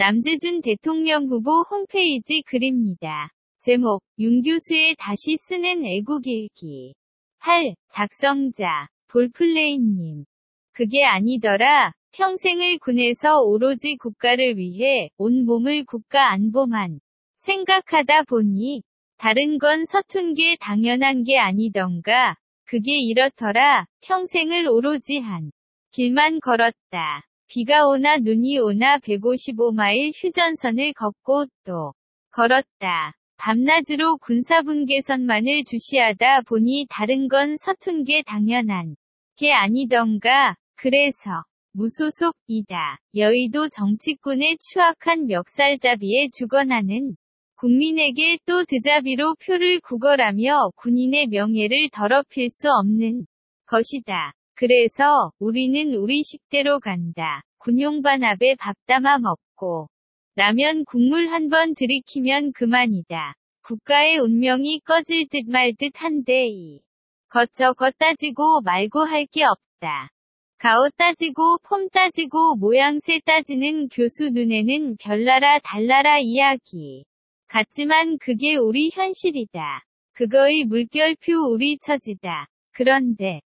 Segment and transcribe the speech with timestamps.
[0.00, 3.30] 남재준 대통령 후보 홈페이지 글입니다.
[3.58, 6.94] 제목, 윤 교수의 다시 쓰는 애국일기.
[7.40, 7.74] 8.
[7.88, 10.24] 작성자, 볼플레이님.
[10.72, 11.90] 그게 아니더라.
[12.12, 17.00] 평생을 군에서 오로지 국가를 위해 온 몸을 국가 안보만
[17.38, 18.84] 생각하다 보니
[19.16, 22.36] 다른 건 서툰 게 당연한 게 아니던가.
[22.66, 23.86] 그게 이렇더라.
[24.02, 25.50] 평생을 오로지 한
[25.90, 27.24] 길만 걸었다.
[27.48, 31.94] 비가 오나 눈이 오나 155마일 휴전선을 걷고 또
[32.30, 33.14] 걸었다.
[33.38, 38.96] 밤낮으로 군사분계선만을 주시하다 보니 다른 건 서툰 게 당연한
[39.36, 40.56] 게 아니던가.
[40.76, 42.98] 그래서 무소속이다.
[43.14, 47.16] 여의도 정치꾼의 추악한 멱살잡이에 죽어나는
[47.56, 53.26] 국민에게 또 드자비로 표를 구걸하며 군인의 명예를 더럽힐 수 없는
[53.66, 54.34] 것이다.
[54.58, 57.42] 그래서 우리는 우리 식대로 간다.
[57.58, 59.88] 군용반 앞에 밥 담아 먹고
[60.34, 63.34] 라면 국물 한 번 들이키면 그만이다.
[63.62, 66.80] 국가의 운명이 꺼질 듯 말 듯 한데 이
[67.28, 70.10] 겉저것 따지고 말고 할 게 없다.
[70.58, 77.04] 가오 따지고 폼 따지고 모양새 따지는 교수 눈에는 별나라 달나라 이야기.
[77.46, 79.84] 같지만 그게 우리 현실이다.
[80.14, 82.48] 그거의 물결표 우리 처지다.
[82.72, 83.40] 그런데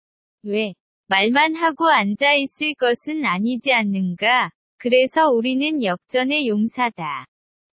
[0.43, 0.73] 왜
[1.11, 4.49] 말만 하고 앉아 있을 것은 아니지 않는가?
[4.77, 7.25] 그래서 우리는 역전의 용사다.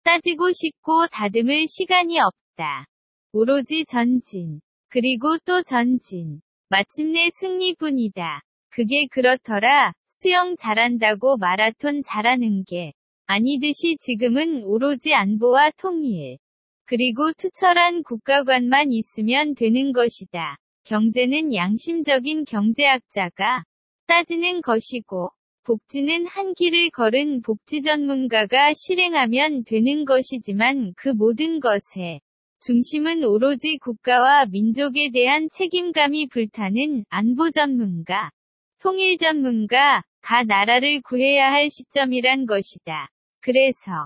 [0.02, 2.88] 따지고 싶고 다듬을 시간이 없다.
[3.34, 4.60] 오로지 전진.
[4.90, 6.42] 그리고 또 전진.
[6.70, 8.42] 마침내 승리뿐이다.
[8.70, 9.94] 그게 그렇더라.
[10.08, 12.94] 수영 잘한다고 마라톤 잘하는 게
[13.28, 16.40] 아니듯이 지금은 오로지 안보와 통일.
[16.86, 20.58] 그리고 투철한 국가관만 있으면 되는 것이다.
[20.88, 23.66] 경제는 양심적인 경제학자가
[24.08, 25.30] 따지는 것이고,
[25.64, 32.22] 복지는 한 길을 걸은 복지 전문가가 실행하면 되는 것이지만 그 모든 것에
[32.62, 38.32] 중심은 오로지 국가와 민족에 대한 책임감이 불타는 안보 전문가,
[38.80, 43.10] 통일 전문가, 가 나라를 구해야 할 시점이란 것이다.
[43.42, 44.06] 그래서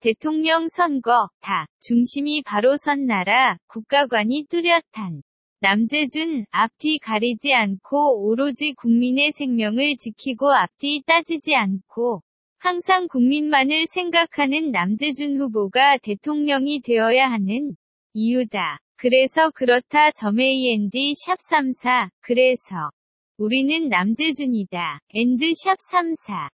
[0.00, 5.20] 대통령 선거 다 중심이 바로 선 나라 국가관이 뚜렷한
[5.62, 12.20] 남재준 앞뒤 가리지 않고 오로지 국민의 생명을 지키고 앞뒤 따지지 않고
[12.58, 17.76] 항상 국민만을 생각하는 남재준 후보가 대통령이 되어야 하는
[18.12, 18.80] 이유다.
[18.96, 22.90] 그래서 그렇다 점 AND 샵34 그래서
[23.38, 24.98] 우리는 남재준이다.
[25.14, 26.48] AND 샵34